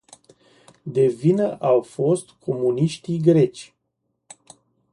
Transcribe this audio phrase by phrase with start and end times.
[0.87, 3.73] De vină au fost comuniștii greci.